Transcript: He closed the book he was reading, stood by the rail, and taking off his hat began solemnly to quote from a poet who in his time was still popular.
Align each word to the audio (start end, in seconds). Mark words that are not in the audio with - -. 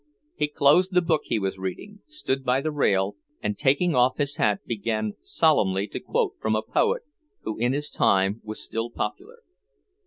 He 0.33 0.47
closed 0.47 0.93
the 0.95 1.01
book 1.03 1.25
he 1.25 1.37
was 1.37 1.59
reading, 1.59 1.99
stood 2.07 2.43
by 2.43 2.59
the 2.59 2.71
rail, 2.71 3.17
and 3.39 3.55
taking 3.55 3.93
off 3.93 4.17
his 4.17 4.37
hat 4.37 4.65
began 4.65 5.13
solemnly 5.21 5.87
to 5.89 5.99
quote 5.99 6.33
from 6.39 6.55
a 6.55 6.63
poet 6.63 7.03
who 7.41 7.59
in 7.59 7.71
his 7.73 7.91
time 7.91 8.41
was 8.43 8.59
still 8.59 8.89
popular. 8.89 9.43